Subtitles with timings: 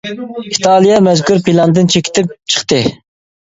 [0.53, 2.81] ئىتالىيە مەزكۇر پىلاندىن چېكىنىپ چىقتى.